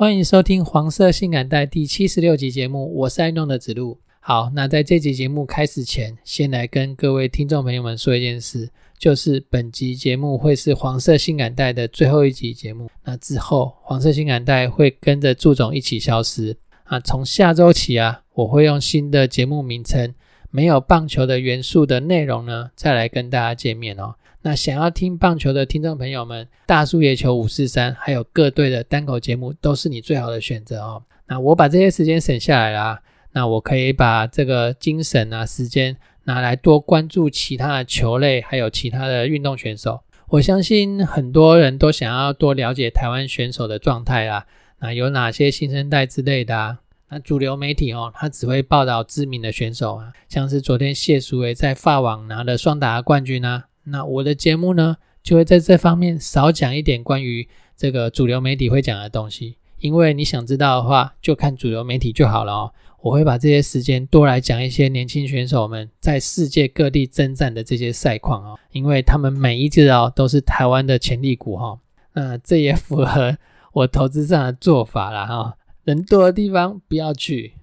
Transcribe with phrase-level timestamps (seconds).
[0.00, 3.98] 欢迎收听黄色性感带第七十六集节目，我是爱弄的子路。
[4.18, 12.88] 好，那在这集节目开始前，先来跟各位听众朋友们说一件事，就是本集节目会是黄色性感带的最后一集节目。
[13.04, 16.98] 那之后，黄色性感带会跟着祝总一起消失啊。
[17.00, 20.14] 从下周起啊，我会用新的节目名称，
[20.50, 24.14] 没有棒球的元素的内容呢，再来跟大家见面哦。
[24.42, 31.02] 那想要听棒球的听众朋友们，大叔野球五四三，还有各队的单口节目，都是你最好的选择哦。
[31.28, 40.00] 那我把这些时间省下来啦，那我可以把这个精神啊时间拿来多关注其他的球类，还有其他的运动选手。
[40.28, 44.46] 我相信很多人都想要多了解台湾选手的状态啦，
[44.78, 46.78] 那有哪些新生代之类的啊？
[47.10, 53.64] 那主流媒体哦，他只会报道知名的选手啊，像是昨天谢淑薇在法网拿了双打冠军啊。
[53.84, 62.72] 那我的节目呢，就会在这方面少讲一点关于这个主流媒体会讲的东西，因为你想知道的话，就看主流媒体就好了哦。
[63.02, 71.78] 我会把这些时间多来讲一些年轻选手们在世界各地征战的这些赛况哦，因为他们每一支哦都是台湾的潜力股哈。
[72.12, 73.38] 那这也符合
[73.72, 77.54] 我投资上的做法了哈，人多的地方不要去。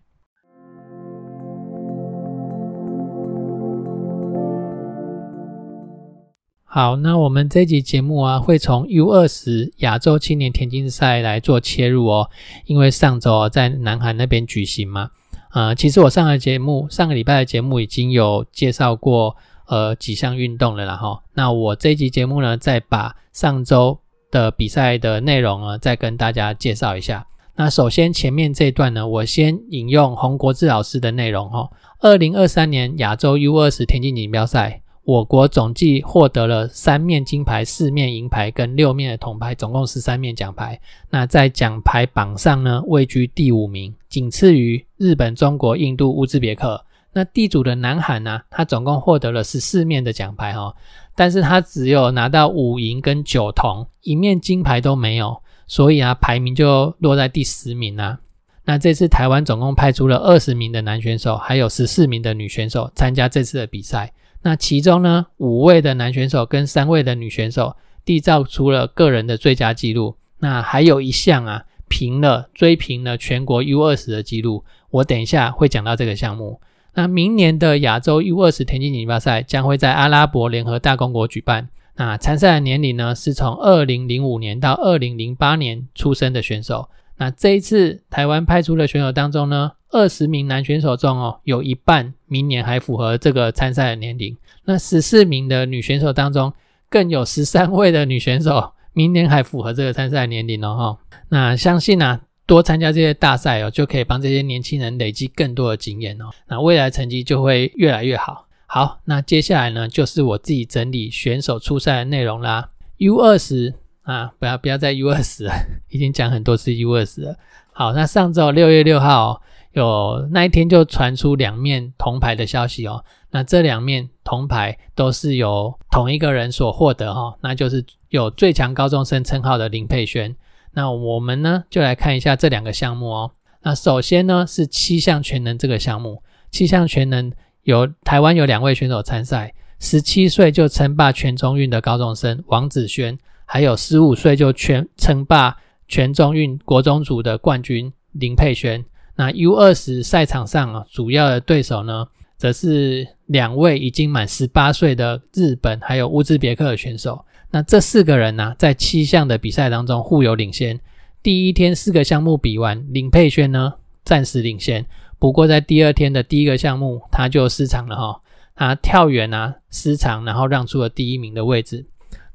[6.69, 12.29] 好，那我们这集节目啊，会从 U 二十亚洲青年田径赛来做切入哦。
[12.65, 15.11] 因为上周在南韩那边举行嘛，
[15.53, 21.23] 呃，其实我上个节目上个礼拜的节目已经有介绍过呃几项运动了啦哈。
[21.35, 23.97] 那我这集节目呢，再把上周
[24.29, 27.25] 的比赛的内容呢，再跟大家介绍一下。
[27.55, 31.69] 那首先前面这段呢，我先引用洪国志老师的内容哈。
[32.01, 34.81] 二零二三年亚洲 U 二十田径锦标赛。
[35.07, 40.77] 我国总计获得了三面金牌、四面银牌跟六面的铜牌，总共十三面奖牌。
[41.09, 46.83] 那在奖牌榜上呢，位居第五名，仅次于日本、中国、印度、乌兹别克。
[47.13, 50.75] 那地主的南韩呢，他总共获得了十四面的奖牌哈，
[51.15, 58.19] 但是他只有拿到五银跟九铜，一面金牌都没有，所以啊，排名就落在第十名啊。
[58.65, 64.11] 那这次台湾总共派出了二十名的男选手，还有十四名的女选手参加这次的比赛。
[64.43, 67.75] 那其中呢，五位的男选手跟三位的女选手
[68.05, 70.15] 缔造出了个人的最佳纪录。
[70.39, 74.63] 那还有一项啊，平了追平了全国 U 二十的纪录。
[74.89, 76.61] 我等一下会讲到这个项目。
[76.93, 81.69] 那明年的亚洲 U 二十田径锦标赛将会在阿拉伯联合大公国举办。
[81.95, 86.89] 那参赛的年龄呢，是从二零零五年到二零零八年出生的选手。
[87.17, 89.71] 那这一次台湾派出的选手当中呢？
[89.91, 94.35] 二十名男选手中哦，有一半明年还符合这个参赛的年龄。
[94.65, 96.51] 那十四名的女选手当中，
[96.89, 100.75] 更有十三位的女选手明年还符合这个参赛年龄哦。
[100.75, 106.25] 哈，那相信呢，多参加这些大赛哦，就可以帮这些年轻人累积更多的经验哦。
[106.47, 108.45] 那未来成绩就会越来越好。
[108.65, 112.71] 好，那接下来呢，就是我自己整理选手出赛的内容啦。
[112.97, 113.73] U 二十
[114.03, 115.53] 啊，不要不要再 U 二十了，
[115.87, 117.37] 已经讲很多次 U 二十了。
[117.71, 119.41] 好，那上周六月六号。
[119.79, 130.35] 有那一天就传出两面铜牌的消息哦，那这两面铜牌都是由同一个人所获得哈，那就是有最强高中生称号的林佩轩。
[130.73, 133.31] 那我们呢就来看一下这两个项目哦。
[133.63, 136.21] 那首先呢是七项全能这个项目，
[136.51, 137.31] 七项全能
[137.63, 148.85] 有台湾有两位选手参赛，十七岁就称霸全中运的高中生王子轩，还有十五岁就全称霸全中运国中组的冠军林佩轩。
[149.17, 157.25] 那 U 二十赛场上啊，主要的对手呢，则是两位已经满十八岁的日本还有乌兹别克的选手。
[157.49, 160.79] 那这四个人呢，在七项的比赛当中互有领先。
[161.23, 163.73] 第一天四个项目比完，林佩轩呢
[164.05, 164.85] 暂时领先。
[165.17, 168.21] 不过在第二天的第一个项目，他就失常了哈，
[168.55, 171.85] 他跳远啊失常，然后让出了第一名的位置。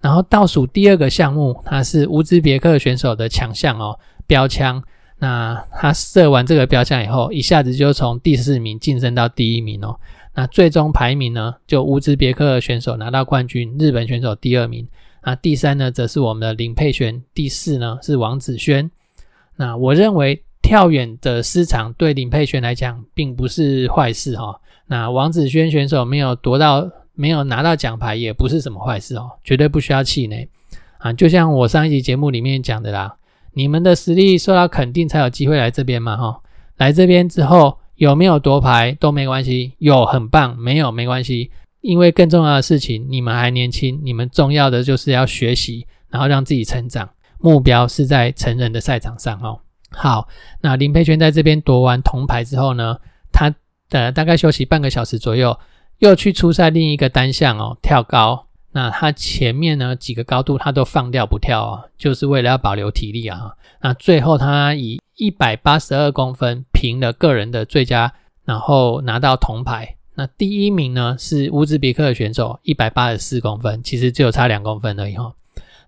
[0.01, 4.83] 然后倒数第二个项目，他是乌兹别克选手的强项哦，标枪。
[5.23, 9.97] 那他射完这个标枪以后，一下子就从第四名晋升到第一名哦。
[10.35, 14.85] 那最终排名呢，就乌兹别克选手拿到冠军，日本选手第二名。
[15.23, 18.91] 那第三呢，则是我们的林佩璇，第四呢是王子轩。
[19.57, 20.43] 那我认为。
[20.65, 24.59] 跳远的失常对林佩璇来讲并不是坏事哈。
[24.87, 30.49] 那王子轩选手没有夺到、没有拿到奖牌也不是什么坏事哦，绝对不需要气馁
[30.99, 31.13] 啊。
[31.13, 33.13] 就像我上一集节目里面讲的啦，
[33.55, 36.41] 你们的实力受到肯定才有机会来这边嘛哈。
[36.77, 41.51] 来这边之后有没有夺牌都没关系，有很棒，没有没关系，
[41.81, 47.09] 因为更重要的事情，你们还年轻，你们重要的就是要学习，然后让自己成长。
[47.39, 49.59] 目标是在成人的赛场上哦。
[49.91, 50.29] 好，
[50.61, 52.97] 那林佩璇在这边夺完铜牌之后呢，
[53.33, 53.53] 他
[53.91, 55.59] 的大概休息半个小时左右，
[55.99, 58.47] 又去出赛另一个单项哦，跳高。
[58.73, 63.53] 那他前面呢几个高度他都放掉不跳啊，就是为了要保留体力啊。
[63.83, 68.13] 那最后他以一百八十二公分平了个人的最佳，
[68.45, 69.97] 然后拿到铜牌。
[70.15, 75.33] 那第一名呢是乌兹别克的选手，一百八十四公分，其实只有差两公分而已哈。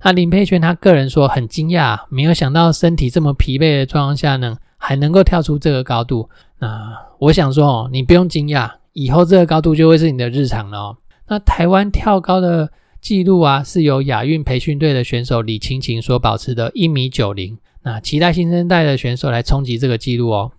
[0.02, 6.28] 那林佩璇他个人说很惊讶，没有想到身体这么疲惫的状况下呢，还能够跳出这个高度。
[6.58, 10.96] 那我想说哦，你不用惊讶，以后这个高度就会是你的日常了。
[11.28, 17.58] 那台湾跳高的记录啊，是由亚运培训队的选手李晴晴所保持的一米九零。
[17.82, 20.52] 那期待新生代的选手来冲击这个记录哦。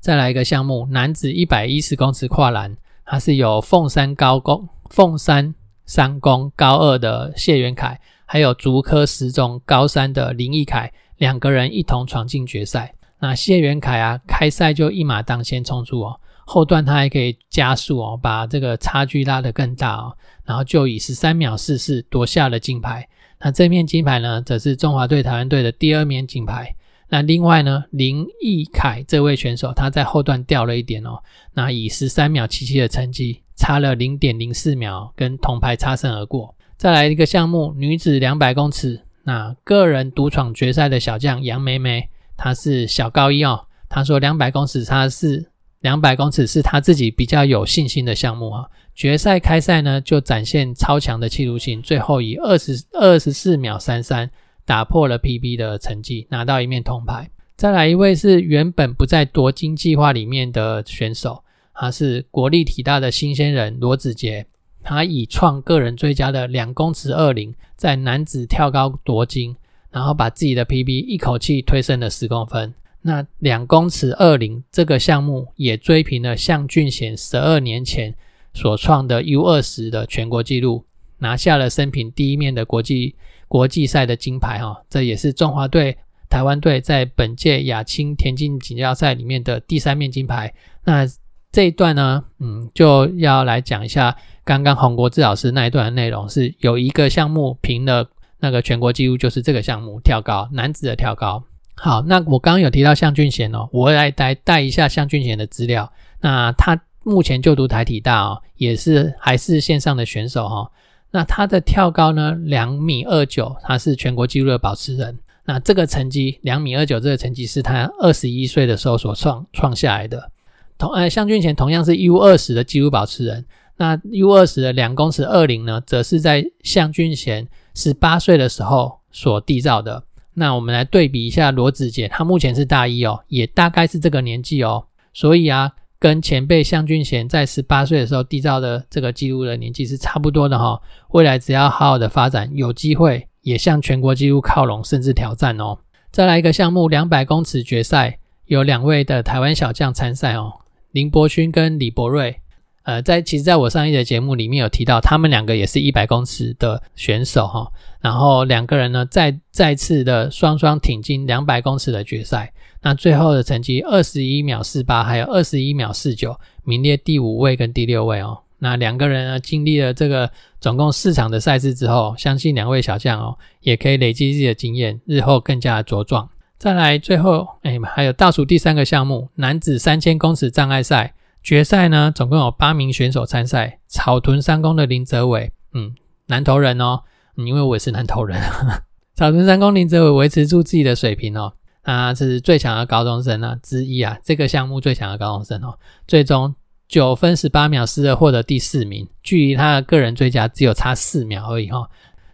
[0.00, 5.54] 再来一个项目，男子一百一十公尺跨栏，它是由凤山高工、凤山
[5.86, 8.00] 三公高二的谢元凯。
[8.26, 12.94] 还有竹科十中高三的林奕凯两个人一同闯进决赛。
[13.20, 23.08] 那谢元凯啊，开赛就一马当先冲出哦，后段他还可以加速哦，把这个差距拉得更大哦，然后就以十三秒四四夺下了金牌。
[23.40, 26.74] 那这面金牌呢，则是中华队、台湾队的第二面金牌。
[27.08, 36.54] 那另外呢，林奕凯这位选手他在后段掉了一点哦，那以十三秒七七的成绩，差了零点零四秒，跟铜牌擦身而过。
[36.76, 43.66] 再来一个项目，女子两百公尺，那个人独闯决赛的小将杨梅梅，她是小高一哦。
[43.88, 45.50] 她说两百公尺差是
[45.84, 48.64] 两百公尺是他自己比较有信心的项目啊。
[48.94, 54.30] 决赛开赛呢就展现超强的气度性，最后以二十二十四秒三三
[54.64, 57.28] 打破了 PB 的成绩，拿到一面铜牌。
[57.54, 61.44] 再来一位是原本不在夺金计划里面的选手，
[61.74, 64.46] 他是国立体大的新鲜人罗子杰。
[64.82, 69.54] 他以创个人最佳的两公尺二零，在男子跳高夺金，
[69.90, 72.72] 然后把自己的 PB 一口气推升了十公分。
[73.06, 78.14] 那两公尺二零这个项目也追平了向俊贤十二年前
[78.54, 80.86] 所创的 U 二十的全国纪录，
[81.18, 83.14] 拿下了生平第一面的国际
[83.46, 84.58] 国际赛的金牌。
[84.58, 85.98] 哈，这也是中华队、
[86.30, 90.54] 台湾队在本届亚青田径锦标赛里面的第三面金牌。
[90.84, 91.06] 那
[91.52, 98.08] 这一段呢，嗯，就要来讲一下刚刚洪国志老师那一段的内容，是有一个项目评了
[98.38, 101.44] 那个全国纪录，就是这个项目跳高，男子的跳高。
[101.76, 105.92] 好，那我刚刚有提到向俊贤哦，我来带带一下向俊贤的资料。
[106.20, 110.70] 那他目前就读台体大哦，也是还是线上的选手哈。
[111.10, 115.18] 那他的跳高呢，两米二九，他是全国纪录的保持人。
[115.44, 120.30] 那这个成绩两米二九这个成绩是他二十一岁的时候所创创下来的。
[120.78, 123.44] 同呃，向俊贤同样是 U 二十的纪录保持人。
[123.76, 130.02] 那 U 二十的两公尺二零呢，则是在向俊贤十八岁的时候所缔造的。
[130.34, 134.84] 那我们来对比一下罗子杰，他目前是大一哦，也大概是这个年纪哦。
[135.12, 140.80] 所以啊，跟前辈向俊贤在十八岁的时候缔造的这个纪录的年纪是差不多的哈。
[141.10, 145.78] 未来只要好好的发展，有机会也向全国纪录靠拢，甚至挑战哦。
[146.10, 150.52] 再来一个项目，两百公尺决赛，有两位的台湾小将参赛哦。
[150.92, 152.40] 林伯勋跟李博瑞，
[152.84, 157.70] 呃，在其实在我上一节节目里面有提到，他们两个也是一百公尺的选手哈。
[158.00, 162.52] 然后两个人呢，再再次的双双挺进两百公尺的决赛。
[162.82, 168.40] 那最后的成绩二十一秒四八，还有二十一秒四九，名列第五位跟第六位哦。
[168.58, 176.28] 那两个人呢，经历了这个总共四场的赛事之后，相信两位小将哦，也可以累积自己的经验，日后更加的茁壮。
[176.58, 181.14] 再来，最后，哎，还有倒数第三个项目，男子三千公尺障碍赛
[181.44, 183.78] 决赛呢，总共有八名选手参赛。
[183.86, 185.94] 草屯三公的林泽伟，嗯，
[186.26, 187.02] 南投人哦，
[187.36, 188.40] 因为我也是南投人。
[189.14, 196.54] 草屯三公林泽伟维持住自己的水平哦，他是最强的高中生啊之一啊，这个项目最强的高中生哦，最终
[196.88, 201.88] 九分十八秒四二获得第四名，距离他的个人最佳只有差四秒而已哈。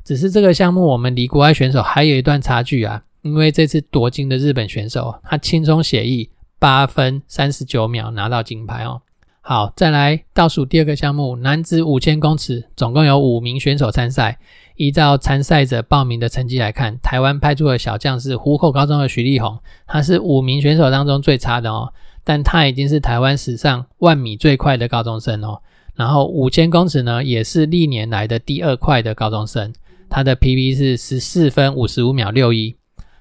[0.05, 3.03] 只是这个项目我们离国外选手还有一段差距啊。
[3.23, 9.03] 因为这次夺金的日本选手，他轻松写意，八分三十九秒拿到金牌哦。
[9.41, 14.39] 好，再来倒数第二个项目，男子五千公尺，总共有五名选手参赛。
[14.77, 25.61] 依照参赛者报名的成绩来看，台湾派出的小将是湖口高中的徐立宏，他是五名选手当中最差的哦，但他已经是台湾史上万米最快的高中生哦。
[25.95, 29.73] 然后五千公尺呢，也是历年来的第二快的高中生，
[30.09, 32.77] 他的 PB 是十四分五十五秒六一。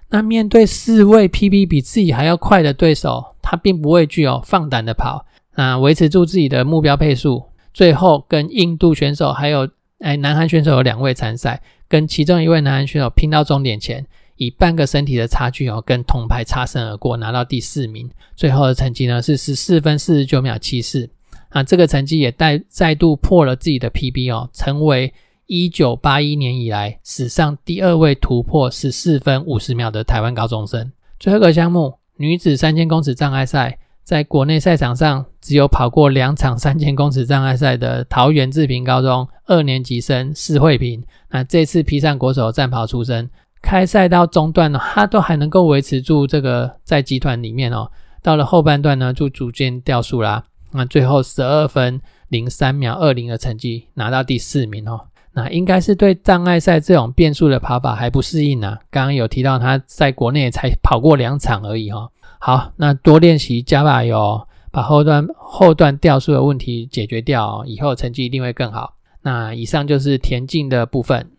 [0.10, 5.26] 那面对四位 PB 比自己还要快的对手，他并不畏惧哦，放胆的跑，
[5.56, 9.70] 那维持住自己的目标配速，最后跟印度选手还有。
[10.02, 14.06] 哎，南韩选手有两位参赛，跟其中一位南韩选手拼到终点前，
[14.38, 18.10] 以半个身体的差距哦，跟铜牌擦身而过，拿到第四名。
[18.34, 21.10] 最后的成绩呢是十四分四十九秒七四。
[21.50, 25.14] 啊，这个成绩也再再度破了自己的 PB 哦，成为
[25.50, 30.92] 一九八一年以来史上第二位突破十四分五十秒的台湾高中生。
[31.20, 33.80] 最后一个项目，女子三千公尺障碍赛。
[34.04, 43.28] 在国内赛场上，只有跑过两场三千公尺障碍赛的桃园志平高中二年级生施慧平，那这次披上国手战袍出身，
[43.60, 47.90] 开赛到中段呢，他都还能够维持住这个在集团里面哦。
[48.22, 50.44] 到了后半段呢，就逐渐掉速啦。
[50.74, 55.02] 那最后十二分零三秒二零的成绩拿到第四名哦。
[55.34, 58.78] 那应该是对障碍赛这种变速的跑法还不适应呢。
[58.90, 62.10] 刚刚有提到他在国内才跑过两场而已哈。
[62.40, 68.96] 好，那多练习加把油，把后段后段掉速的问题解决掉，以后成绩一定会更好。
[69.22, 71.30] 那以上就是田径的部分。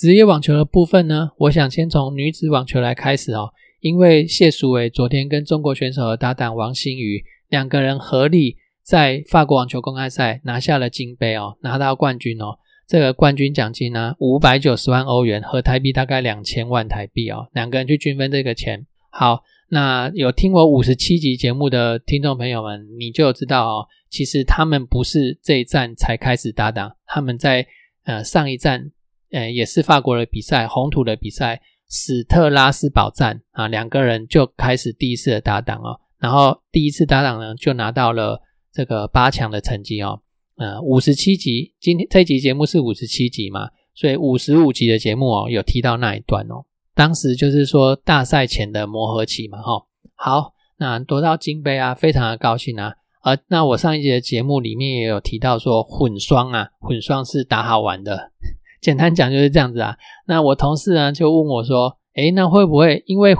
[0.00, 3.50] 职业网球的部分呢，我想先从女子网球来开始哦。
[3.80, 12.56] 因为谢淑薇昨天跟中国选手的搭档王欣瑜两个人合力在法国网球公开赛拿下了金杯哦，拿到冠军哦。
[12.86, 17.48] 这个冠军奖金呢，五百九十万欧元和台币大概两千万台币哦。
[17.52, 18.86] 两个人去均分这个钱。
[19.10, 27.66] 好，那有听我五十七集节目的听众朋友们，你就知道哦，其实他们不是这一站才开始搭档，他们在
[28.04, 28.92] 呃上一站。
[29.30, 38.40] 呃，也是法国的比赛，红土的比赛，史特拉斯堡站啊，两个人就开始第一次的搭档哦，然后第一次搭档呢，就拿到了
[38.72, 40.20] 这个八强的成绩哦，
[40.56, 58.32] 呃，五十七集，今天这集节目是五十七集嘛，所以五十五集的节目哦，有提到那一段哦，当时就是说大赛前的磨合期嘛，哈，好，那夺到金杯啊，非常的高兴啊，而那我上一节的节目里面也有提到说混双啊，混双是打好玩的。
[58.80, 59.96] 简单讲就是这样子啊。
[60.26, 63.36] 那我同事呢就问我说：“诶，那会不会因为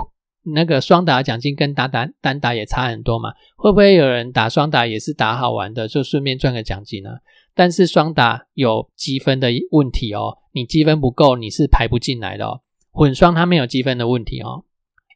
[0.53, 3.29] 那个双打奖金跟打单单打也差很多嘛？
[3.57, 7.09] 会不会有人打双打也是打好玩的，就顺便赚个奖金呢？
[7.53, 12.61] 但是双打有积分的问题哦，你积分不够你是排不进来的哦。
[12.91, 14.63] 混双它没有积分的问题哦，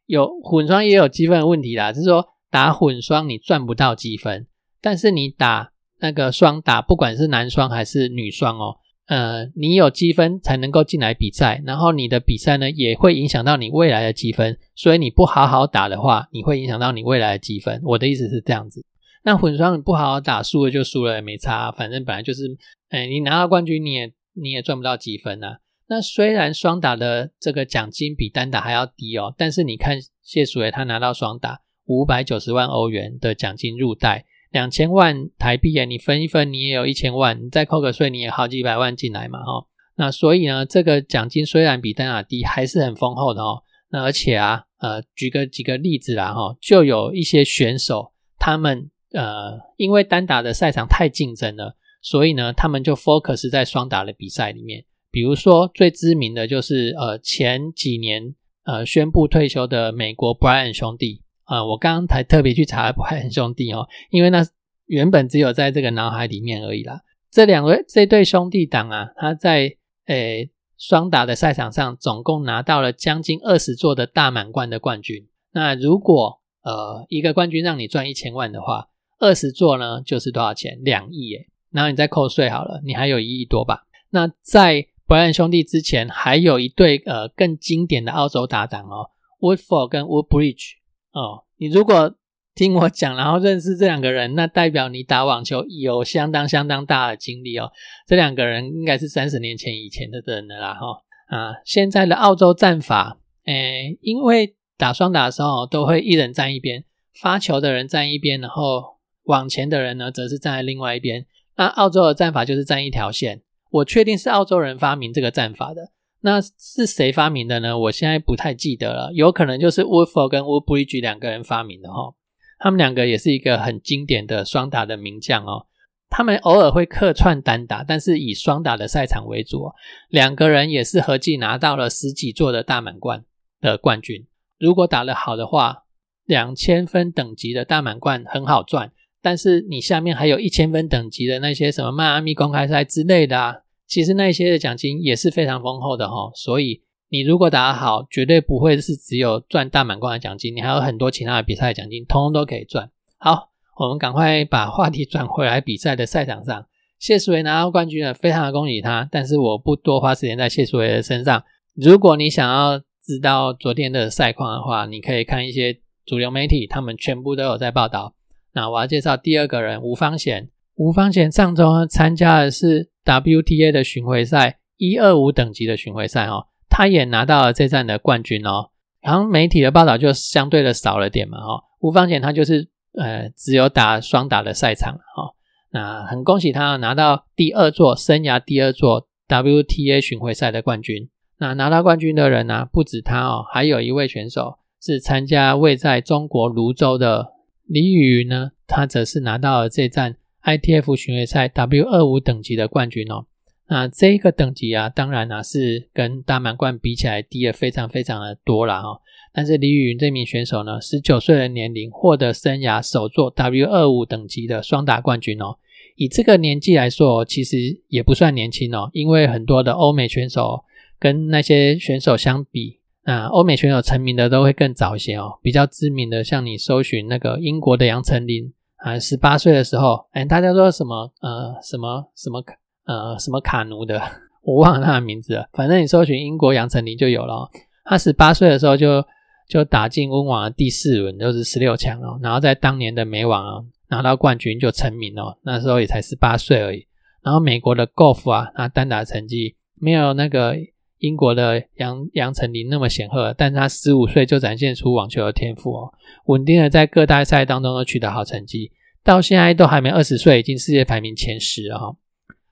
[0.06, 4.46] 有混双也有积分的问题啦，是说打混双你赚不到积分，
[4.80, 8.76] 但是你打那个双打，不管是男双还是女双哦。”
[9.06, 17.80] 呃，你有积分才能够进来比赛，然后你的比赛呢也会影响到你未来的积分，所以你不好好打的话，你会影响到你未来的积分。
[17.84, 18.82] 我的意思是这样子。
[19.22, 22.56] 那混双你不好好打，输了就输了也没差，反正本来就是，
[22.88, 25.58] 哎，你拿到冠军你也你也赚不到积分啊。
[25.86, 34.24] 那虽然双打的这个奖金比单打还要低哦，但是你看谢淑薇她拿到双打五百九十万欧元的奖金入袋。
[34.54, 39.66] 两千万台币啊，你分一分，你也有一千万，你再扣个税，你也好几百万进来嘛，哈。
[39.96, 43.64] 那所以呢，这个奖金虽然比单打低，还是很丰厚的哦。
[43.90, 54.84] 那而且啊，呃，举个几个例子啦，哈，就有一些选手，他们呃，因为单打的赛场太竞争了，所以呢，他们就 focus 在双打的比赛里面。
[55.10, 61.23] 比如说最知名的就是呃，前几年呃宣布退休的美国 Brian 兄弟。
[61.44, 64.44] 啊，我刚刚才特别去查不海兄弟哦，因为那
[64.86, 67.00] 原本只有在这个脑海里面而已啦。
[67.30, 75.26] 这两位这对兄弟党啊，他在诶双打的赛场上总共拿到了将近二十座的大满贯的冠军。
[75.52, 80.78] 那如果呃一个冠军让你赚一千万的话，二十座呢就是多少钱？
[80.82, 81.48] 两亿诶。
[81.70, 83.86] 然后你再扣税好了，你还有一亿多吧？
[84.10, 89.10] 那在伯恩兄弟之前，还有一对呃更经典的澳洲搭档哦
[89.40, 90.74] ，Woodford 跟 Woodbridge。
[91.14, 92.14] 哦，你如果
[92.54, 97.70] 听我讲，然后认识这两个人，那代表你打网球有相当相当大的经历哦。
[98.06, 106.84] 这两个人应该是三十年前以前的人了啦，哈啊，现在的澳洲战法，诶，因为打双打的时候都会一人站一边，
[107.20, 111.26] 发球的人站一边，然后往前的人呢则是站在另外一边。
[111.56, 113.42] 那澳洲的战法就是站一条线。
[113.70, 115.90] 我确定是澳洲人发明这个战法的。
[116.26, 117.78] 那是谁发明的呢？
[117.78, 122.14] 我现在不太记得了，有可能就是 Woodford 跟 Woodbridge 两个人发明的哈。
[122.58, 125.66] 他们两个也是一个很经典的双打的名将哦。
[126.08, 129.70] 他们偶尔会客串单打，但是以双打的赛场为主。
[130.08, 133.26] 两个人也是合计拿到了十几座的大满贯
[133.60, 134.26] 的冠军。
[134.58, 135.82] 如果打得好的话，
[136.24, 138.92] 两千分等级的大满贯很好赚。
[139.20, 143.56] 但是你下面还有一千分等级的那些什么迈阿密公开赛之类的啊。
[143.86, 152.90] 其实那些的奖金也是非常丰厚的哈，所以你如果打得好，绝对不会是只有赚大满贯的奖金，你还有很多其他的比赛奖金，通通都可以赚。
[153.18, 156.66] 好，我们赶快把话题转回来比赛的赛场上。
[156.98, 159.06] 谢淑薇拿到冠军了，非常的恭喜他。
[159.12, 161.44] 但是我不多花时间在谢淑薇的身上。
[161.74, 168.14] 如果你想要知道昨天的赛况的话，你可以看一些主流媒体，他们全部都有在报道。
[168.54, 170.48] 那我要介绍第二个人吴方贤。
[170.76, 172.90] 吴方贤上周呢参加的是。
[173.06, 178.70] WTA 的巡回赛一二五等级的巡回赛哦，他也拿到了这站的冠军哦。
[179.02, 181.62] 然后媒体的报道就相对的少了点嘛哦。
[181.80, 185.36] 吴方贤他就是呃只有打双打的赛场哦。
[185.70, 191.10] 那很恭喜他拿到第二座生涯第二座 WTA 巡回赛的冠军。
[191.36, 197.32] 那拿到冠军的人呢不止他哦，还有一位选手是参加位在中国泸州的
[197.66, 200.16] 李宇云呢，他则是拿到了这站。
[200.44, 203.24] ITF 巡回赛 W 二五等级的冠军哦，
[203.66, 209.00] 那这个等级啊，当然啊是跟大满贯比起来低了非常非常的多了哈。
[209.32, 215.56] 但是李宇云这名选手呢，十九岁的年龄获得生涯首座 W 二五等级的双打冠军哦。
[215.96, 217.56] 以这个年纪来说，其实
[217.88, 220.62] 也不算年轻哦，因为很多的欧美选手
[220.98, 225.38] 跟那些选手相比，那欧美选手成名的都会更早一些哦。
[225.42, 228.52] 比较知名的，像你搜寻那个英国的杨丞琳。
[228.84, 231.10] 啊，十八岁的时候，哎，大家说什么？
[231.22, 232.44] 呃，什么什么
[232.84, 233.98] 呃，什么卡奴的？
[234.42, 235.48] 我忘了他的名字了。
[235.54, 237.48] 反正你搜寻英国杨丞琳就有了。
[237.86, 239.02] 他十八岁的时候就
[239.48, 242.20] 就打进温网的第四轮，就是十六强哦。
[242.22, 245.38] 然后在当年的美网啊拿到冠军就成名哦。
[245.44, 246.86] 那时候也才十八岁而已。
[247.22, 250.56] 然后美国的 Golf 啊，那单打成绩没有那个
[251.04, 255.92] 英国的杨杨丞琳那么显赫，但他十五岁就展现出网球的天赋哦。
[256.26, 261.96] 稳定的在各大赛当中都取得好成绩，到现在都还没二十岁，已经世界排名前十了哈。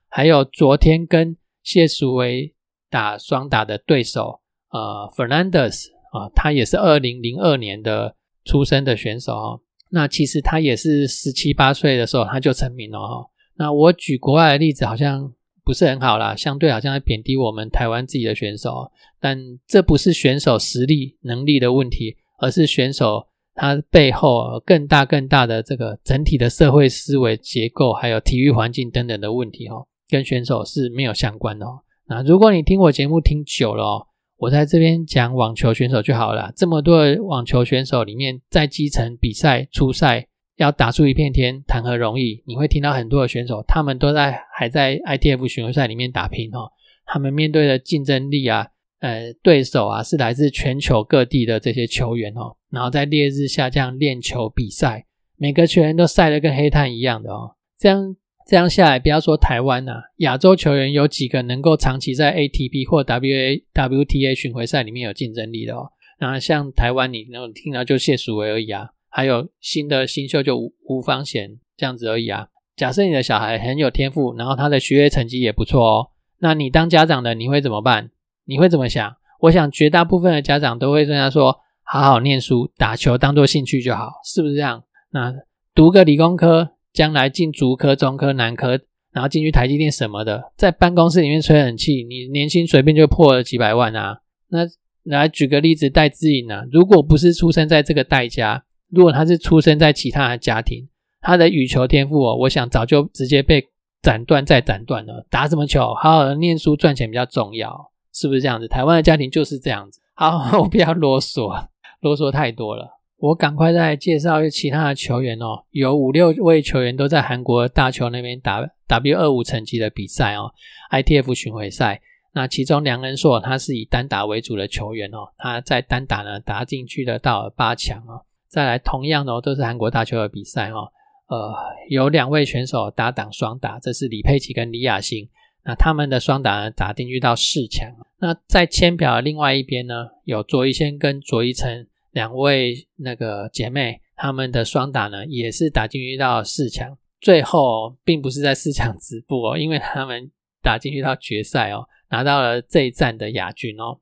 [0.09, 2.55] 还有昨天跟谢淑薇
[2.91, 9.61] 打双打的对手，呃，Fernandez 啊，他也是二零零二年的出生的选手哦。
[9.91, 13.27] 那其实他也是十七八岁的时候他就成名了哈。
[13.57, 15.33] 那我举国外的例子好像
[15.65, 23.29] 不是很好啦，相对好像在贬低我们台湾自己的选手，但这不是选手实力能力的问题，而是选手。
[23.55, 31.81] 他背后更大更大的这个整体的社会思维结构，还有体育环境等等的问题哦，跟选手是没有相关的哦。
[32.09, 34.07] 那如果你听我节目听久了哦，
[34.39, 36.51] 我在这边讲网球选手就好了。
[36.57, 40.29] 这么多网球选手里面，在基层比赛、初赛
[40.63, 42.43] 要打出一片天，谈何容易？
[42.47, 46.71] 你会听到很多的选手，他们都在还在 ITF 巡回赛里面打拼哦，
[47.05, 48.69] 他们面对的竞争力啊。
[49.01, 55.05] 呃，对手啊是来自全球各地的这些球员哦，然后在烈日下这样练球比赛，
[55.37, 57.57] 每个球员都晒得跟黑炭一样的哦。
[57.77, 58.15] 这样
[58.47, 65.91] 这样下来，不要说台湾呐，亚洲球员有几个能够长期在 ATP 或 WA WTA 巡回赛里面有竞争力的哦？
[66.21, 72.49] 那像台湾，你能听到就谢淑薇而已啊，还有新的新秀就吴吴方贤这样子而已啊。
[72.75, 78.11] 假设你的小孩很有天赋，然后他的学业成绩也不错哦，那你当家长的你会怎么办？
[78.47, 79.15] 你会怎么想？
[79.43, 85.35] 我想绝大部分的家长都会跟他说：“好好念书，打球当做兴趣就好，是不是这样？”那
[85.75, 88.81] 读个理工科，将来进竹科、中科、南科，
[89.13, 94.21] 然后进去台积电什么的，在办公室里面吹冷气，你年薪随便就破了几百万啊！
[94.49, 94.61] 那
[95.05, 100.87] 来举个例子，戴志颖啊，如果不是出生在这个代家，如果他是出生在其他的家庭，
[101.21, 103.67] 他的羽球天赋哦，我想早就直接被
[104.03, 105.27] 斩断再斩断了。
[105.31, 105.95] 打什么球？
[105.95, 107.91] 好好的念书赚钱比较重要。
[108.15, 108.69] 是不是这样子？
[108.69, 109.99] 台湾的家庭就是这样子。
[110.15, 111.69] 好，我不要啰嗦，
[112.01, 112.99] 啰嗦太多了。
[113.17, 115.65] 我赶快再介绍其他的球员哦。
[115.71, 120.53] 有五六位球员都在韩国大球那边打 W 二五层级的比赛哦
[120.91, 122.03] ，ITF 巡回赛。
[122.35, 128.27] 那其中梁恩硕他是以单打为主的球员哦，他在单打呢打进去的到了八强哦。
[128.53, 130.93] 再来，同样的哦都是韩国大球的比赛哦。
[131.29, 131.55] 呃，
[131.89, 135.27] 有两位选手搭档双打，这是李佩琦跟李雅欣。
[135.65, 137.89] 那他们的双打呢打进去到四强。
[138.19, 153.99] 那在签表的另外一边呢，有卓一谦跟卓一成两位那个姐妹，她们的双打呢也是打进去到四强，最后并不是在四强止步哦，因为他们打进去到决赛哦，拿到了这一站的亚军哦。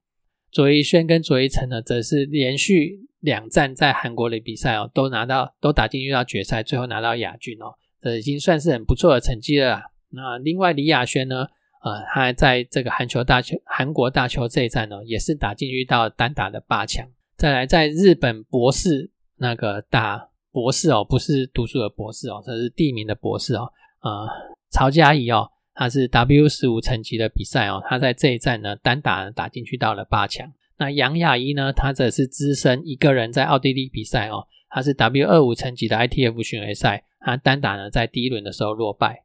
[0.51, 9.81] 卓一轩跟卓一成呢，则是连续两站在韩国的比赛哦，都拿到都打进去到决赛，最后拿到亚军哦，这已经算是很不错的成绩了。
[10.11, 11.47] 那另外李亚轩呢？
[11.83, 17.09] 呃，他在这个韩球大球韩国大球这一站呢，也是打进去到单打的八强。
[17.39, 23.73] 再来，在日本博士那个打博士哦，不是读书的博士哦，这是地名的博士哦。
[24.03, 24.29] 呃，
[24.69, 25.49] 曹佳怡哦，
[25.81, 30.53] 他是 W 十五层级的比赛哦，他在这一站呢单打打进去到了八强。
[30.77, 39.25] 那杨雅一呢，他则是资深一个人在奥地利比赛哦，他是 W 二五层级的 ITF 巡回赛，他单打呢在第一轮的时候落败。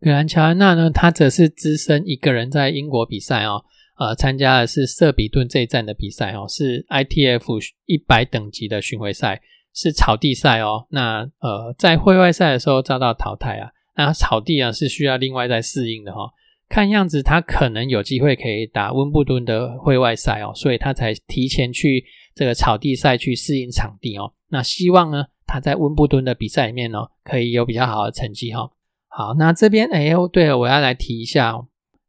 [0.00, 3.62] 格兰乔安娜呢，她则是资深一个人在英国比赛哦，
[3.96, 9.40] 呃，参加的是瑟比顿这一站的比赛哦，是 ITF 一百等级的巡回赛，
[9.72, 10.88] 是草地赛哦。
[10.90, 16.30] 那呃，在会外赛的时候遭到淘汰啊，那草地啊是需要另外再适应的哈。
[16.68, 22.04] 看样子他可能有机会可以打温布顿的会外赛哦，所以他才提前去
[22.34, 24.32] 这个草地赛去适应场地哦。
[24.48, 28.68] 那希望呢，他在温布顿的比赛里面呢，可以有比较好的成绩哈。
[29.08, 31.54] 好，那这边哎呦，对了，我要来提一下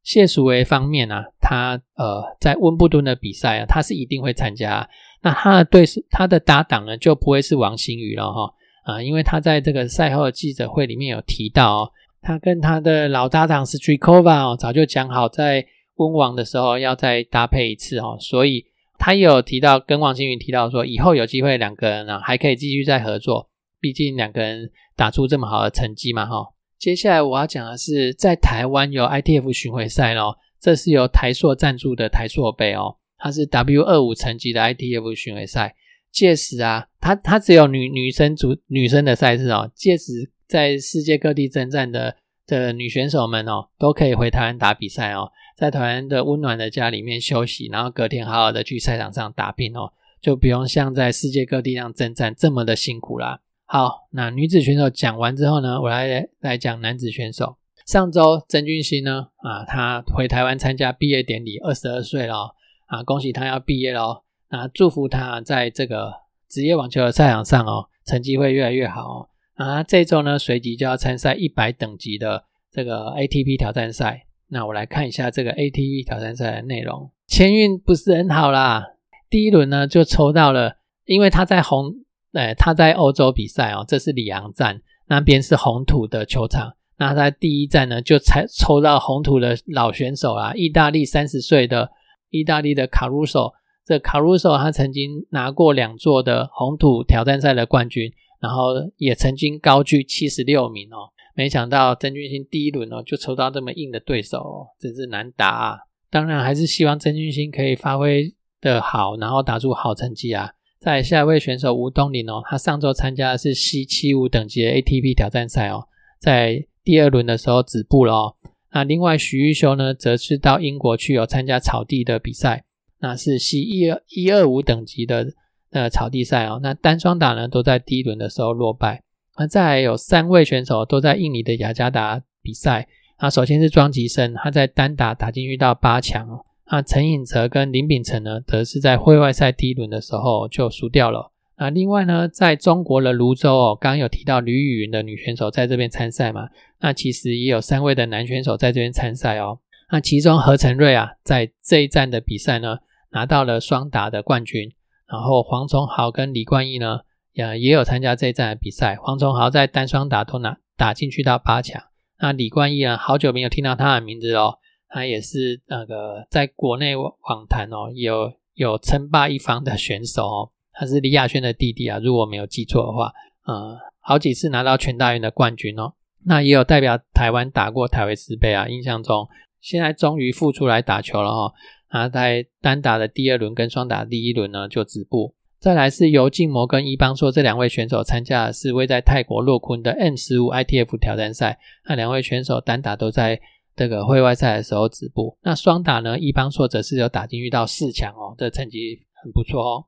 [0.03, 4.89] 谢淑薇方面啊，他呃在温布顿的比赛啊，他是一定会参加。
[5.21, 8.51] 那他的对手，他的搭档呢，就不会是王星宇了哈
[8.87, 18.65] 啊，因为他在这个赛后的记者会里面有提到哦，他跟他的老搭档 Strikova 哦，早就讲好在温网的时候要再搭配一次哦，所以
[18.97, 23.49] 他也有提到跟王星宇提到说，以后有机会两个人呢还可以继续再合作，
[23.81, 26.53] 毕竟两个人打出这么好的成绩嘛哈。
[26.79, 35.75] 接下来我要讲的是，在台湾有 ITF 巡回赛咯，这是由台硕赞助的台硕杯哦，它是 W 二五层级的 ITF 巡回赛。
[36.17, 39.69] 届时啊，它它只有女女生组女生的赛事哦。
[39.75, 42.15] 届时在世界各地征战的
[42.47, 53.41] 的女选手们哦，都可以回台湾打比赛哦，在台湾的温暖的家里面休息，然后隔天好好的去赛场上打拼哦，就不用像在世界各地那样征战这么的辛苦啦。
[53.65, 57.57] 好，那女子选手讲完之后呢，我来来讲男子选手。
[57.85, 62.55] 上周曾俊欣呢，啊，他回台湾参加毕业典礼，二十二岁了，
[62.87, 66.13] 啊，恭喜他要毕业了，那祝福他在这个
[66.49, 69.29] 职业网球的赛场上哦，成绩会越来越好哦。
[69.55, 74.25] 啊，这周呢，随即就要参赛一百等级的这个 ATP 挑战赛。
[74.49, 78.85] 那我来看一下这个 ATP 挑战赛的内容，签运不是很好啦。
[79.29, 81.93] 第一轮呢就抽到了，因为他在红。
[82.33, 86.75] 哎，他在欧洲比赛哦，这是里昂站那边是红土的球场。
[86.97, 91.89] 那他在第一站呢，就才抽到红土的老选手啊，意大利三十岁的
[92.29, 93.51] 意大利的卡鲁索。
[93.87, 101.07] 这卡鲁索他曾经拿过两座的红土挑战赛的冠军，然后也曾经高居七十六名哦。
[101.33, 105.47] 没想到曾俊欣第一轮哦就抽到这么硬的对手，哦，真是难打。
[105.47, 105.77] 啊。
[106.09, 110.49] 当然还是希望曾俊欣可以发挥的好，然后打出好成绩啊。
[110.81, 115.87] 在下一位选手吴东林哦，他上周参加的是 C 七五等级的 ATP 挑战赛哦，
[116.19, 118.35] 在第二轮的时候止步了哦。
[118.73, 122.65] 那另外许玉修呢，则是到英国去有参加草地的比赛，
[122.99, 125.27] 那是 C 一二一二五等级的
[125.71, 126.59] 呃草地赛哦。
[126.61, 129.03] 那单双打呢，都在第一轮的时候落败。
[129.37, 132.87] 那再有三位选手都在印尼的雅加达比赛。
[133.19, 136.27] 那首先是庄吉生，他在单打打进去到八强。
[136.69, 141.31] 那陈颖哲跟林秉成呢，则是在会外赛第一轮的时候就输掉了。
[141.59, 146.49] 那另外呢，在中国的泸州哦，刚刚有提到吕雨云的女选手在这边参赛嘛？
[146.81, 149.59] 那其实也有三位的男选手在这边参赛哦。
[149.89, 152.79] 那其中何成瑞啊，在这一站的比赛呢，
[153.11, 154.73] 拿到了双打的冠军。
[155.07, 156.99] 然后黄崇豪跟李冠毅呢，
[157.31, 158.97] 也也有参加这一站的比赛。
[158.97, 161.81] 黄崇豪在单双打都拿打进去到八强。
[162.19, 164.59] 那李冠毅啊，好久没有听到他的名字哦。
[164.89, 170.51] 他也是那个在国内网坛哦，有有称霸一方的选手哦。
[170.73, 173.13] 他是李亚轩的弟弟啊，如果没有记错的话，
[173.45, 175.93] 呃，好几次拿到全大运的冠军哦。
[176.25, 179.27] 那也有代表台湾打过台维斯杯啊，印象中
[179.61, 181.53] 现在终于复出来打球了哈。
[181.87, 185.35] 啊，在单打的第二轮跟双打第一轮呢就止步。
[185.59, 193.39] 再来是由静摩跟伊邦硕这两位选手参加的是位在泰国洛坤的 M 十五 ITF 挑战赛，那两位选手单打都在。
[193.75, 196.17] 这个会外赛的时候止步，那双打呢？
[196.17, 199.85] 一帮挫折是有打进遇到四强哦，这成绩很不错哦。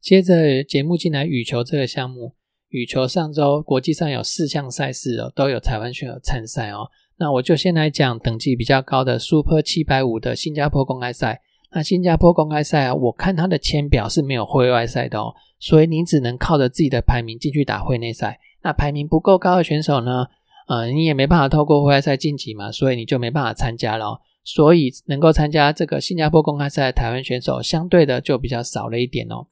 [0.00, 2.32] 接着节目进来羽球这个项目，
[2.68, 6.88] 羽球上周国际上有四项赛事哦，都有台湾选手参赛哦。
[7.18, 11.40] 那我就先来讲等级比较高的 Super 七百五的新加坡公开赛。
[11.72, 18.38] 那新加坡公开赛啊，我看它的签表是没有会外赛的哦，所以你只能靠着自己的排名进去打会内赛。
[18.62, 20.26] 那排名不够高的选手呢，
[20.68, 24.20] 呃，你也没办法透过会外赛晋级嘛，所以你就没办法参加了。
[24.44, 29.46] 所以能够参加这个新加坡公开赛的台湾选手，相对的就比较少了一点哦。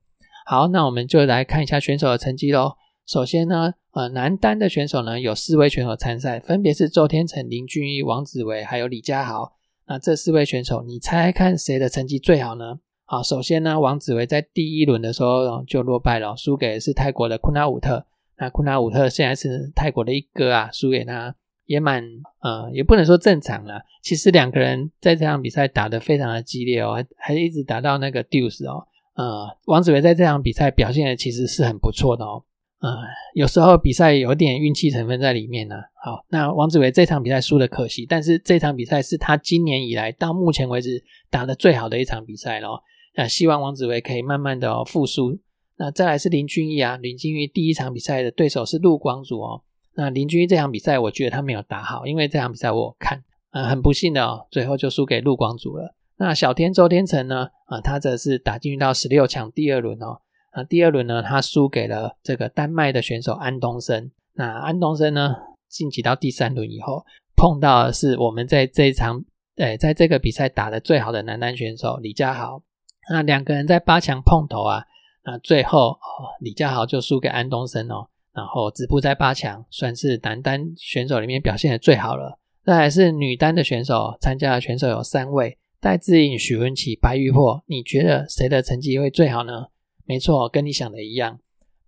[0.47, 2.77] 好，那我们就来看一下选手的成绩喽。
[3.07, 9.53] 首先呢，呃，男单的选手呢有四位选手参赛，分别是周天成、林俊逸、王子维还有李佳豪。
[9.87, 12.79] 那这四位选手，你猜猜看谁的成绩最好呢？
[13.05, 18.07] 好，首先呢，王子维在第一轮的时候就落败了，输给是泰国的库纳武特。
[18.39, 21.37] 那库纳武特现在是泰国的一哥啊，输给他
[21.67, 22.03] 也蛮
[22.41, 23.83] 呃，也不能说正常了。
[24.03, 28.87] 其实两个人在这场比赛打得非常的激烈哦，还还一直打到那个 deuce 哦。
[29.15, 32.43] 呃，王子维在这场比赛表现的其实是很不错的哦。
[32.85, 32.91] 呃，
[33.33, 35.75] 有时候比赛有点运气成分在里面呢。
[36.05, 42.83] 好，那王子维这场比赛输的可惜，但是这场比赛是他今年以来到目前为止打的最好的一场比赛咯。
[43.17, 45.39] 那希望王子维可以慢慢的复苏。
[45.79, 49.63] 那再来是林俊逸啊，林俊逸第一场比赛的对手是陆光祖哦。
[49.95, 55.95] 那林俊逸这场比赛我觉得他没有打好，因为这场比赛我看，呃，很不幸的哦，最后就输给陆光祖了。
[56.19, 60.21] 那小天周天成呢，啊，他则是打进到十六强第二轮哦。
[60.57, 64.11] 那第二轮呢，他输给了这个丹麦的选手安东森。
[64.35, 65.35] 那安东森呢，
[65.69, 67.05] 晋级到第三轮以后，
[67.37, 69.25] 碰到的是我们在这一场，
[69.57, 72.63] 呃，在这个比赛打的最好的男单选手李佳豪。
[73.11, 74.85] 那两个人在八强碰头啊，
[75.25, 82.39] 那最后哦，李佳豪就输给安东森哦，然后止步在八强，算是男单选手里面表现的最好了。
[82.65, 87.63] 再来是女单的选手，参加的选手有三位，戴资颖、许文琪、白玉珀。
[87.67, 89.67] 你觉得谁的成绩会最好呢？
[90.07, 91.39] 没错，跟你想的一样。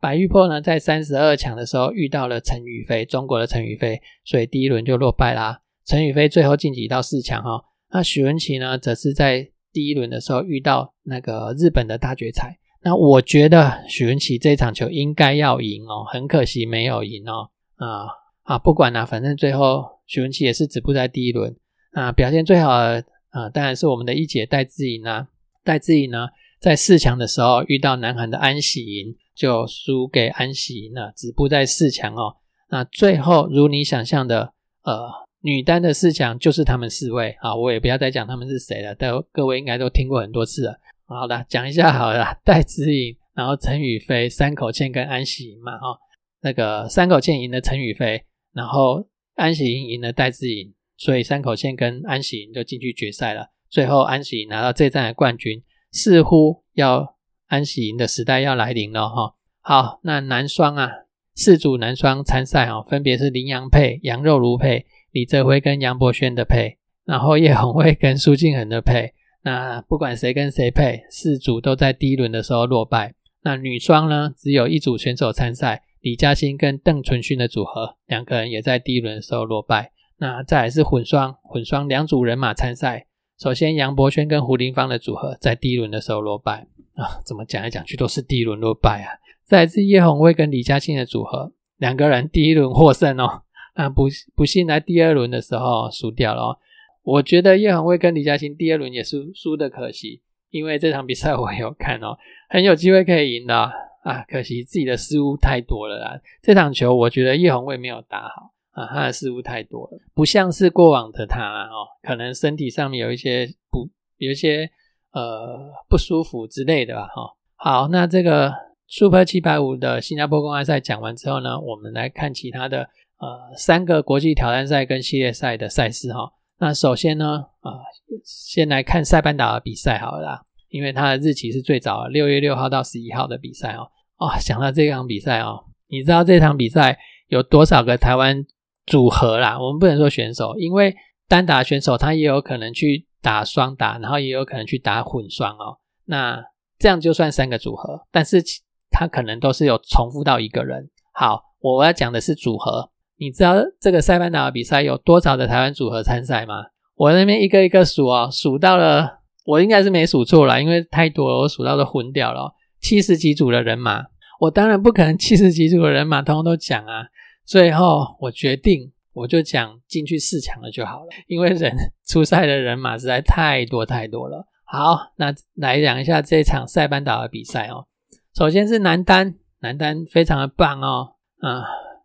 [0.01, 5.61] 白玉珀呢，在三十二强的时候遇到了陈雨菲，中国的陈雨菲，所以第一轮就落败啦。
[5.85, 7.65] 陈雨菲最后晋级到四强哈。
[7.91, 12.59] 那许文琪呢，则是在第一轮的时候遇到那个日本的大决赛。
[12.83, 17.51] 那我觉得许文琪这场球应该要赢哦，很可惜没有赢哦。
[17.77, 18.07] 啊
[18.43, 21.57] 啊，不管啦，反正最后许文琪也是止步在第一轮。
[21.93, 25.29] 啊，表现最好的啊，当然是我们的一姐戴资颖啦。
[25.65, 26.29] 戴资颖呢？
[26.67, 32.39] 在四强的时候遇到南韩的安喜莹，就输给安喜莹了，止步在四强哦。
[32.71, 34.53] 那最后如你想象的，
[34.83, 35.09] 呃，
[35.43, 40.77] 女单的四强就是他们四位啊，我也不要再讲他们是谁了，但各位应该都听过很多次了。
[41.05, 45.97] 好的，讲一下好了，戴资颖，然后陈雨菲、三口茜跟安喜莹嘛，哈，
[46.43, 53.51] 那个三口茜赢了陈雨菲，然后安喜莹赢了戴资颖，所以三口茜跟安喜莹就进去决赛了。
[53.71, 55.63] 最后安喜莹拿到这站的冠军。
[55.97, 59.35] 似乎要安喜赢的时代要来临了哈。
[59.63, 60.91] 好，那男双啊，
[61.35, 69.15] 四组男双参赛哦，分别是林洋配、杨肉如配、李泽辉跟杨博轩的配，然后叶红卫跟苏敬恒的配。
[69.43, 73.15] 那不管谁跟谁配，四组都在第一轮的时候落败。
[73.43, 79.93] 那女双呢，只有一组选手参赛，李嘉欣跟邓淳勋的组合，两个人也在第一轮的时候落败。
[80.19, 83.07] 那再来是混双，混双两组人马参赛。
[83.39, 89.21] 首先，杨博轩跟胡林芳的组合在第一轮的时候落败啊，怎么讲来讲去都是第一轮落败啊。
[89.45, 93.43] 再来是叶红卫跟李嘉欣的组合，两个人第一轮获胜哦，
[93.75, 96.59] 啊不不幸在第二轮的时候输掉了哦。
[97.03, 102.17] 我觉得叶红卫跟李嘉欣第二轮也输输的可惜，因为这场比赛我有看哦，
[102.49, 103.55] 很有机会可以赢的
[104.03, 106.19] 啊，可惜自己的失误太多了啦。
[106.43, 108.55] 这场球我觉得叶红卫没有打好。
[108.77, 114.71] 啊，他的失误太多了，不像是过往的他哦，可能身体上面有一些不有一些
[115.13, 117.23] 呃不舒服之类的吧哈。
[117.55, 118.53] 好，那这个
[118.87, 122.81] Super 七百五的新加坡公开赛讲完之后呢，我们来看其他的
[123.19, 126.31] 呃三个国际挑战赛跟系列赛的赛事哈。
[126.59, 127.81] 那首先呢，啊，
[128.25, 133.89] 先来看塞班岛的比赛好了，因为它的日期是最早六月六号到十一号的比赛哦。
[134.19, 138.45] 哦，想到这场比赛哦，你知道这场比赛有多少个台湾？
[138.87, 140.95] 组合啦，我们不能说选手，因为
[141.29, 145.79] 单打选手他也有可能去打双打，然后也有可能去打混双哦。
[146.05, 146.41] 那
[146.79, 148.43] 这样就算三个组合，但是
[148.91, 150.89] 他可能都是有重复到一个人。
[151.13, 152.91] 好，我要讲的是组合。
[153.19, 156.55] 你知道这个塞班岛比赛有多少的台湾组合参赛吗？
[156.95, 162.53] 我那边一个一个数哦，数到了，我应该是没数错了，因为太多了，我数到都昏掉了。
[162.81, 164.05] 七十几组的人马，
[164.41, 167.07] 我当然不可能七十几组的人马通通都讲啊。
[167.47, 171.73] 最后，我决定，我就讲进去四强了就好了，因为人
[172.05, 174.45] 出赛的人马实在太多太多了。
[174.65, 177.87] 好，那来讲一下这场塞班岛的比赛哦。
[178.35, 181.13] 首先是男单，男单非常的棒哦。
[181.39, 181.63] 啊，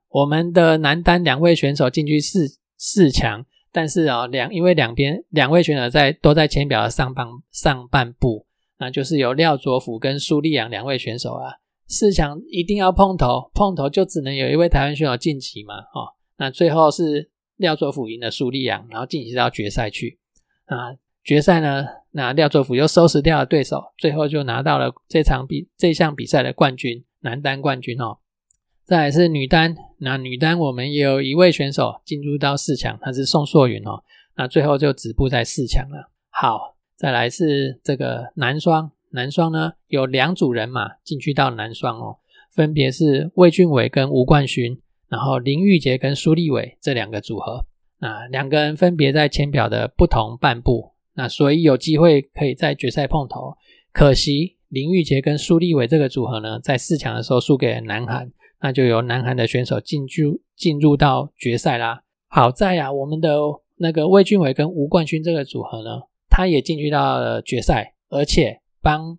[0.10, 8.45] 我们的男单两位选手进去四四强，但是啊，两因为两边两位选手在都在签表的上半上半部，
[8.77, 11.51] 那就是有廖卓甫跟苏立阳两位选手啊，
[11.91, 20.17] 四强一定要碰头，碰头就只能有一位台湾选手晋级嘛，哦，那最后是廖卓甫赢了苏立阳，然后晋级到决赛去
[20.65, 20.95] 啊。
[21.23, 28.17] 决赛呢，那廖卓甫又收拾掉了对手，最后就拿到了这场比这项比赛的冠军，男单冠军哦。
[28.86, 34.01] 再来是女单，那女单我们也有一位选手进入到四强，他是宋硕云哦。
[34.36, 36.10] 那最后就止步在四强了。
[36.30, 42.17] 好，再来是这个男双，男双呢有两组人马进去到男双哦，
[42.52, 47.65] 分别是魏俊伟跟吴冠勋，然后林玉杰跟苏立伟这两个组合。
[48.00, 50.91] 那两个人分别在签表的不同半部。
[51.13, 53.56] 那所以有机会可以在决赛碰头，
[53.91, 62.02] 可惜林玉杰跟苏立伟这个组合呢，在四强的时候输给了南韩，那就由南韩的选手进入进入到决赛啦。
[62.28, 63.38] 好在啊，我们的
[63.76, 69.17] 那个魏俊伟跟吴冠勋这个组合呢，他也进去到了决赛，而且帮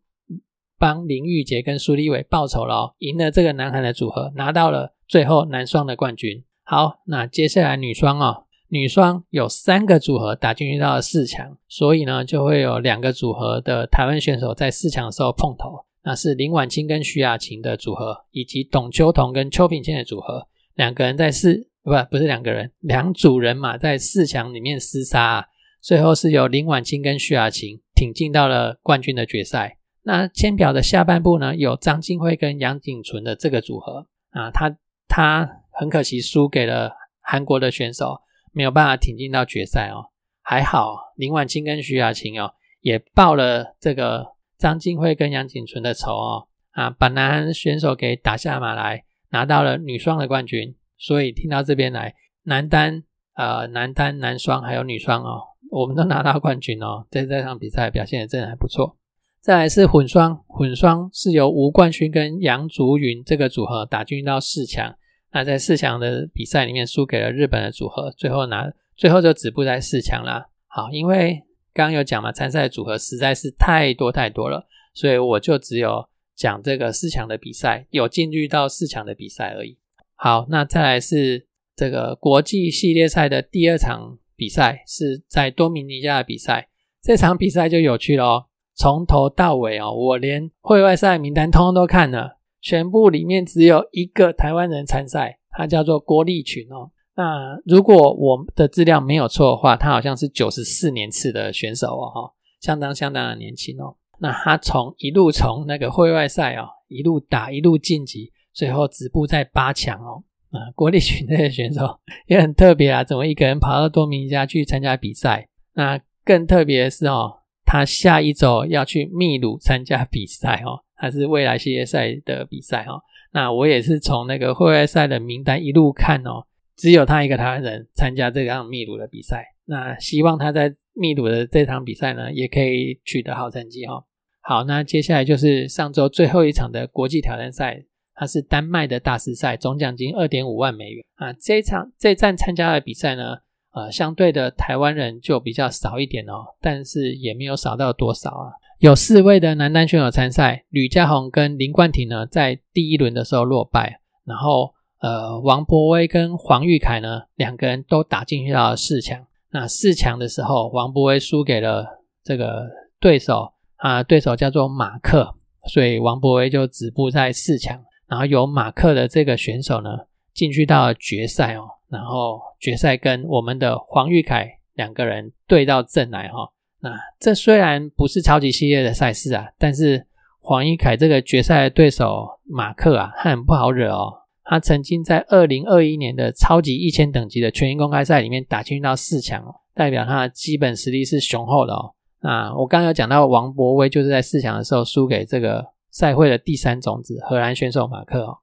[0.78, 6.44] 帮林玉杰跟苏立伟报仇了，赢了这个南韩的组合，拿到了最后男双的冠军。
[6.64, 8.44] 好，那接下来女双哦。
[8.68, 25.46] 女双有三个组合打进去到了四强，所以呢就会有两个组合的台湾选手在四强的时候碰头，那是林婉清跟徐雅琴的组合，以及董秋彤跟邱品倩的组合，两个人在四不不是两个人，两组人马在四强里面厮杀，
[25.82, 29.78] 最后是由林婉清跟徐雅琴挺进到了冠军的决赛。
[30.02, 38.20] 那签表的下半部呢，有张金辉跟杨景纯的这个组合啊，他他很可惜输给了韩国的选手。
[38.50, 40.10] 没有办法挺进到决赛哦，
[40.42, 44.26] 还好林婉清跟徐雅琴哦也报了这个
[44.58, 50.74] 张金辉跟杨景纯的仇哦啊，把男韩选手给打下马来，拿到了女双的冠军。
[50.98, 53.04] 所以听到这边来，男单
[53.36, 55.40] 呃男单男双还有女双哦，
[55.72, 58.98] 我们都拿到冠军哦，在这场比赛表现的真的还不错。
[59.40, 64.94] 再来是混双，混双是由吴冠勋跟杨竹云这个组合打进到四强。
[65.32, 70.46] 那在四强的比赛里面输给了日本的组合，最后拿最后就止步在四强啦。
[70.66, 76.06] 好，因为刚刚有讲嘛，参赛组合实在是太多太多了，所以我就只有
[76.36, 79.78] 讲这个四强的比赛，有进入到四强的比赛而已。
[80.16, 86.68] 好，那再来是这个国际系列赛的第二场比赛，是在多米尼加的比赛。
[87.00, 92.40] 这场比赛就有趣了哦，从头到尾哦，我连会外赛名单通通都看了。
[92.60, 96.90] 全部里面只有一个台湾人参赛，他叫做郭立群哦。
[97.14, 103.94] 那如果我的资料没有错的话，他好像是九十四年次的选手哦，相当相当的年轻哦。
[104.18, 110.24] 那他从一路从那个会外赛哦，一路打一路晋级，最后止步在八强哦。
[110.52, 115.48] 啊，郭力群这个选手也很特别啊，怎么一个人跑到多米尼加去参加比赛？
[115.74, 120.84] 那更特别的是哦，他下一周要去秘鲁参加比赛哦。
[120.94, 134.04] 还是未来系列赛的比赛哦，那我也是从那个会外赛的名单一路看哦，只有他一个台湾人参加这样秘鲁的比赛，那希望他在秘鲁的这场比赛呢，也可以取得好成绩哈。
[134.42, 137.84] 好，那接下来就是上周最后一场的国际挑战赛，
[138.14, 141.32] 它是丹麦的大师赛，总奖金二点五万美元啊。
[141.32, 143.36] 这场这站参加的比赛呢，
[143.72, 148.52] 呃，相对的台湾人就比较少一点哦，但是也没有少到多少啊。
[148.78, 159.24] 有四位的男单选手参赛，吕家宏跟林冠廷呢，在第一轮的时候落败，然后呃，王博威跟黄玉凯呢，两个人都打进去到四强。
[159.50, 161.86] 那四强的时候，王博威输给了
[162.24, 162.68] 这个
[163.00, 165.34] 对手啊，对手叫做马克，
[165.68, 167.82] 所以王博威就止步在四强。
[168.12, 169.88] 然后由马克的这个选手呢，
[170.34, 176.52] 进去到决赛哦，然后决赛跟我们的黄玉凯两个人对到阵来哈。
[176.80, 180.06] 那这虽然不是超级系列的赛事啊，但是
[180.42, 184.12] 黄一凯这个决赛的对手马克啊，他很不好惹哦。
[184.44, 191.94] 他曾经在二零二一年的超级一千等级的全英公开赛里面打进到四强哦，代表他的基本实力是雄厚的哦。
[192.20, 198.38] 那我刚刚有讲到王博威就是在四强的时候输给这个赛会的第三种子荷兰选手马克哦。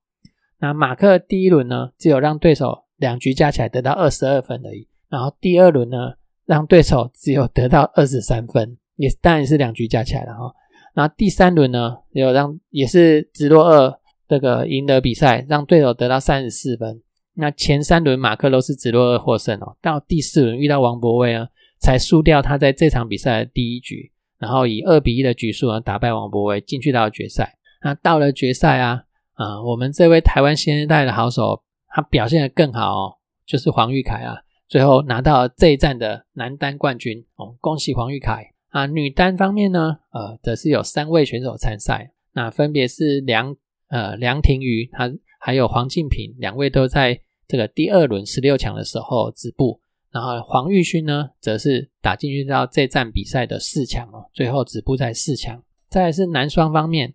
[0.59, 6.13] 那马克第一轮呢，只有让对手两局加起来得到二十二分而已，然后第二轮呢。
[6.45, 10.51] 让对手只有得到二十三分，也当然是两局加起来了哈。
[10.95, 17.03] 然后第三轮呢，有让也是直落二这个赢得比赛，让对手得到三十四分。
[17.35, 21.47] 那前三轮马克都是直落二获胜哦，到第四轮遇到王博威啊，
[21.79, 27.57] 才输掉他在这场比赛的第一局，然后以二比一的局数呢打败王博威，进去到决赛。
[27.83, 33.13] 那到了决赛啊，啊，我们这位台湾新生代的好手，他表现的更好哦，
[33.45, 34.37] 就是黄玉凯啊。
[34.67, 38.85] 最后拿到这一站的男单冠军哦，恭喜黄玉凯啊！
[38.85, 43.55] 女单方面呢，呃，则是有三位选手参赛，那分别是梁
[43.89, 49.81] 呃梁廷瑜，他还有黄静平两位都在这个第二轮十六强的时候止步，
[50.11, 55.61] 然后黄玉勋呢，则是打进去到这站比赛的四强哦，最后止步在四强。
[55.89, 57.13] 再是男双方面，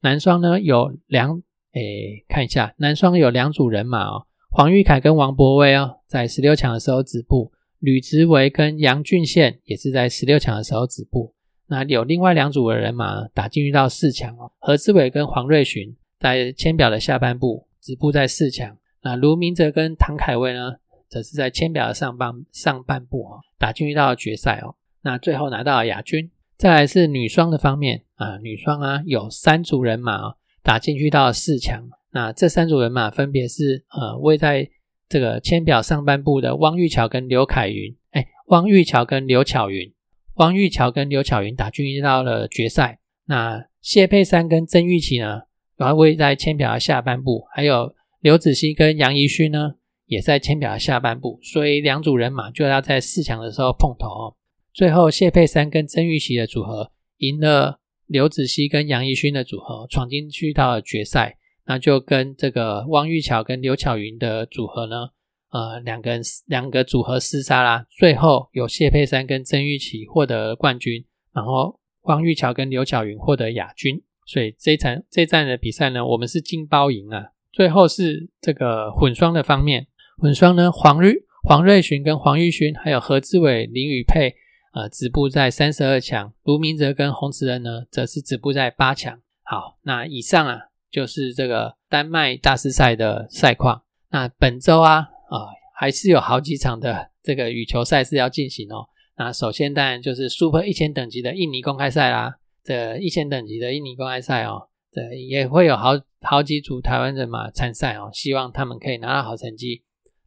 [0.00, 1.42] 男双呢有两
[1.72, 4.26] 诶，看一下男双有两组人马哦。
[4.50, 7.50] 黄玉凯跟王博威哦，在十六强的时候止步；
[7.80, 11.34] 吕植维跟杨俊宪也是在十六强的时候止步。
[11.66, 14.50] 那有另外两组的人马打进去到四强哦。
[14.58, 18.78] 何志伟跟黄瑞寻在签表的下半部止步在四强。
[19.02, 20.76] 那卢明哲跟唐凯威呢，
[21.08, 24.76] 则是在签表的上半上半部哦，打进去到决赛哦。
[25.02, 26.30] 那最后拿到了亚军。
[26.56, 31.88] 再来是女双的方面啊，女双啊有三组人马哦，打进去到四强。
[32.12, 34.70] 那这三组人马分别是呃位在
[35.08, 39.92] 这个签表上半部的汪玉桥跟刘凯云，哎，汪玉桥跟刘巧云，
[40.36, 43.00] 汪玉桥跟刘巧云打进去到了决赛。
[43.26, 45.42] 那谢佩珊跟曾玉琪呢，
[45.76, 49.74] 然后位在签表的下半部，还有刘子熙跟杨怡勋呢，
[50.06, 54.36] 也在签表的下半部，所以两组人马就要在四强的时候碰头哦。
[54.72, 61.36] 最后谢佩珊跟曾玉琪的组合赢了刘子熙跟杨怡勋的组合，闯进去到了决赛。
[61.68, 65.08] 那就跟这个汪玉桥跟刘巧云的组合呢，
[65.50, 71.04] 呃，两个两个组合厮杀啦，最后有谢佩珊跟曾玉琪获得冠军，
[71.34, 74.00] 然后汪玉桥跟刘巧云获得亚军。
[74.26, 77.32] 所以这场这站的比赛呢，我们是金包银啊。
[77.52, 79.86] 最后是这个混双的方面，
[80.18, 84.34] 混双呢，黄瑞黄瑞寻跟黄玉勋，还有何志伟林宇佩，
[84.74, 86.32] 呃，止步在三十二强。
[86.44, 89.20] 卢明哲跟洪慈恩呢，则是止步在八强。
[89.42, 90.60] 好，那以上啊。
[90.88, 93.82] 就是这个丹麦大师赛的赛况。
[94.10, 98.86] 那本周啊啊，还是有好几场的这个羽球赛事要进行哦。
[99.18, 102.38] 那首先当然就是 Super 一千等级的印尼公开赛啦。
[102.64, 105.90] 这一千等级的印尼公开赛哦，这也会有好
[106.22, 108.08] 好几组台湾人马参赛哦。
[108.14, 109.82] 希望他们可以拿到好成绩。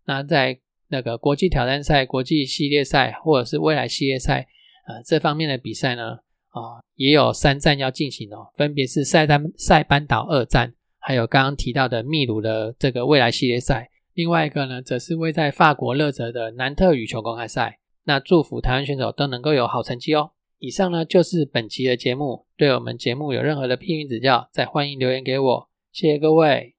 [0.10, 4.48] 那在那个国际挑战赛、国际系列赛或者是未来系列赛
[4.88, 6.14] 呃这方面的比赛呢？
[6.50, 13.92] 啊，也有三站要进行哦，分别是塞丹塞班岛二站，还有刚刚提到的秘鲁的这个未来系列赛。
[14.16, 17.78] 另外一个呢，则是位在法国勒泽的南特羽球公开赛。
[18.06, 20.32] 那祝福台湾选手都能够有好成绩哦。
[20.58, 25.70] 以上呢就是本期的节目，对我们节目有任何的批评指教，再欢迎留言给我。
[25.92, 26.74] 谢谢各位。